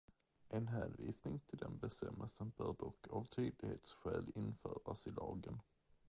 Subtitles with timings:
[0.49, 5.61] En hänvisning till den bestämmelsen bör dock av tydlighetskäl införas i lagen.